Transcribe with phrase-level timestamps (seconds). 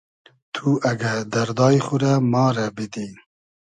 [0.53, 3.07] تو اگۂ دئردای خو رۂ ما رۂ بیدی